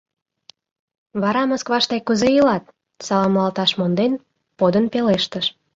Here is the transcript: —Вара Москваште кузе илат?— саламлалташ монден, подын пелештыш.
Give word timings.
—Вара 1.21 1.43
Москваште 1.49 1.97
кузе 2.07 2.29
илат?— 2.39 2.63
саламлалташ 3.05 3.71
монден, 3.79 4.11
подын 4.59 4.85
пелештыш. 4.93 5.45